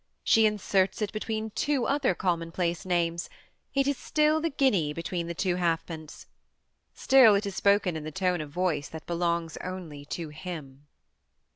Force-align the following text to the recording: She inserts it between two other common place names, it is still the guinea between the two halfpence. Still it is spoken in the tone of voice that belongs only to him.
She 0.23 0.47
inserts 0.47 0.99
it 1.03 1.11
between 1.13 1.51
two 1.51 1.85
other 1.85 2.15
common 2.15 2.51
place 2.51 2.87
names, 2.87 3.29
it 3.75 3.87
is 3.87 3.97
still 3.99 4.41
the 4.41 4.49
guinea 4.49 4.93
between 4.93 5.27
the 5.27 5.35
two 5.35 5.57
halfpence. 5.57 6.25
Still 6.95 7.35
it 7.35 7.45
is 7.45 7.53
spoken 7.55 7.95
in 7.95 8.03
the 8.03 8.11
tone 8.11 8.41
of 8.41 8.49
voice 8.49 8.89
that 8.89 9.05
belongs 9.05 9.57
only 9.57 10.03
to 10.05 10.29
him. 10.29 10.87